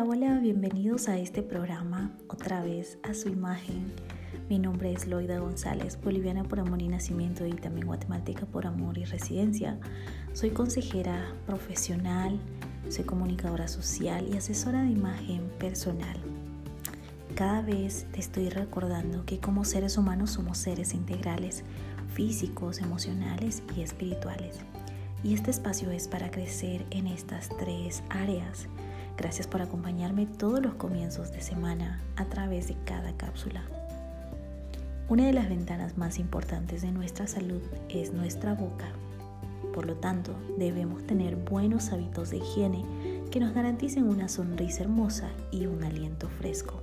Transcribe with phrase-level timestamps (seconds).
[0.00, 3.92] Hola, hola, bienvenidos a este programa, otra vez a su imagen.
[4.48, 8.96] Mi nombre es Loida González, boliviana por amor y nacimiento y también guatemalteca por amor
[8.96, 9.76] y residencia.
[10.34, 12.38] Soy consejera profesional,
[12.88, 16.16] soy comunicadora social y asesora de imagen personal.
[17.34, 21.64] Cada vez te estoy recordando que como seres humanos somos seres integrales,
[22.14, 24.60] físicos, emocionales y espirituales.
[25.24, 28.68] Y este espacio es para crecer en estas tres áreas
[29.18, 33.64] Gracias por acompañarme todos los comienzos de semana a través de cada cápsula.
[35.08, 38.86] Una de las ventanas más importantes de nuestra salud es nuestra boca.
[39.74, 42.84] Por lo tanto, debemos tener buenos hábitos de higiene
[43.32, 46.80] que nos garanticen una sonrisa hermosa y un aliento fresco.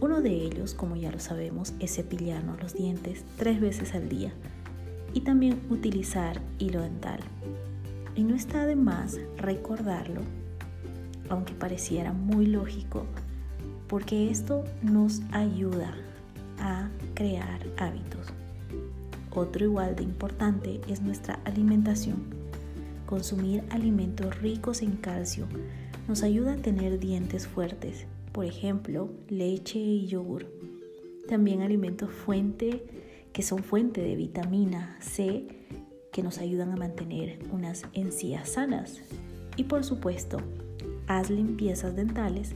[0.00, 4.32] Uno de ellos, como ya lo sabemos, es cepillarnos los dientes tres veces al día
[5.14, 7.20] y también utilizar hilo dental.
[8.16, 10.22] Y no está de más recordarlo
[11.32, 13.06] aunque pareciera muy lógico,
[13.88, 15.94] porque esto nos ayuda
[16.58, 18.26] a crear hábitos.
[19.34, 22.18] Otro igual de importante es nuestra alimentación.
[23.06, 25.46] Consumir alimentos ricos en calcio
[26.06, 30.46] nos ayuda a tener dientes fuertes, por ejemplo, leche y yogur.
[31.28, 32.84] También alimentos fuente
[33.32, 35.46] que son fuente de vitamina C
[36.12, 39.00] que nos ayudan a mantener unas encías sanas.
[39.56, 40.36] Y por supuesto,
[41.18, 42.52] haz limpiezas dentales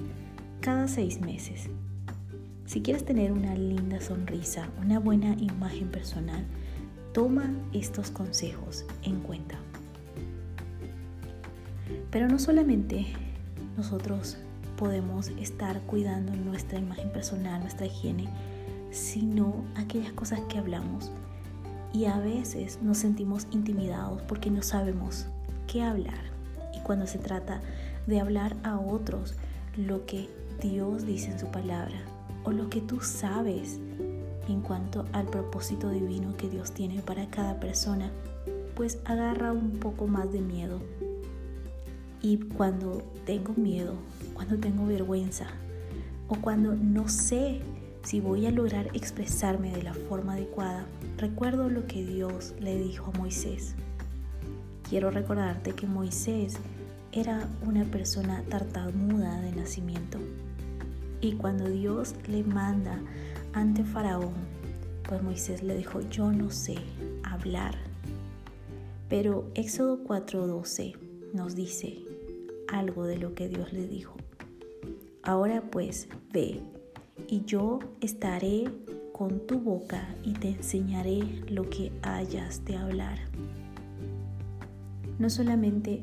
[0.60, 1.68] cada seis meses.
[2.64, 6.44] Si quieres tener una linda sonrisa, una buena imagen personal,
[7.12, 9.56] toma estos consejos en cuenta.
[12.10, 13.06] Pero no solamente
[13.77, 14.38] nosotros
[14.77, 18.28] podemos estar cuidando nuestra imagen personal, nuestra higiene,
[18.90, 21.12] sino aquellas cosas que hablamos.
[21.92, 25.27] Y a veces nos sentimos intimidados porque no sabemos
[25.66, 26.24] qué hablar.
[26.74, 27.60] Y cuando se trata
[28.06, 29.34] de hablar a otros
[29.76, 30.28] lo que
[30.60, 31.96] Dios dice en su palabra
[32.44, 33.78] o lo que tú sabes
[34.48, 38.11] en cuanto al propósito divino que Dios tiene para cada persona,
[38.74, 40.80] pues agarra un poco más de miedo.
[42.22, 43.95] Y cuando tengo miedo,
[44.34, 45.46] cuando tengo vergüenza
[46.28, 47.61] o cuando no sé
[48.02, 50.86] si voy a lograr expresarme de la forma adecuada,
[51.18, 53.74] recuerdo lo que Dios le dijo a Moisés.
[54.89, 56.58] Quiero recordarte que Moisés
[57.16, 60.18] era una persona tartamuda de nacimiento.
[61.22, 63.00] Y cuando Dios le manda
[63.54, 64.34] ante Faraón,
[65.08, 66.77] pues Moisés le dijo, yo no sé
[67.22, 67.74] hablar.
[69.08, 70.94] Pero Éxodo 4:12
[71.32, 71.98] nos dice
[72.68, 74.14] algo de lo que Dios le dijo.
[75.22, 76.60] Ahora pues, ve,
[77.28, 78.64] y yo estaré
[79.12, 83.18] con tu boca y te enseñaré lo que hayas de hablar.
[85.18, 86.02] No solamente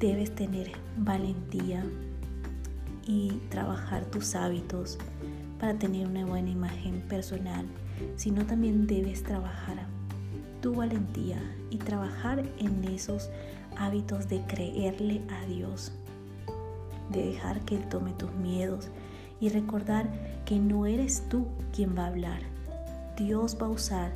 [0.00, 1.84] debes tener valentía
[3.06, 4.98] y trabajar tus hábitos
[5.58, 7.66] para tener una buena imagen personal,
[8.16, 9.86] sino también debes trabajar
[10.60, 13.30] tu valentía y trabajar en esos
[13.76, 15.92] hábitos de creerle a Dios,
[17.10, 18.88] de dejar que Él tome tus miedos
[19.40, 20.08] y recordar
[20.44, 22.40] que no eres tú quien va a hablar.
[23.16, 24.12] Dios va a usar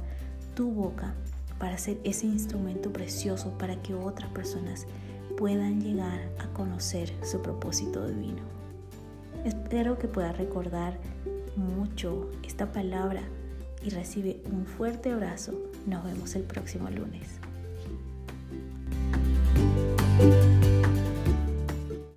[0.55, 1.15] tu boca
[1.59, 4.87] para ser ese instrumento precioso para que otras personas
[5.43, 8.43] puedan llegar a conocer su propósito divino.
[9.45, 10.97] Espero que puedas recordar
[11.57, 13.23] mucho esta palabra
[13.83, 15.61] y recibe un fuerte abrazo.
[15.85, 17.41] Nos vemos el próximo lunes.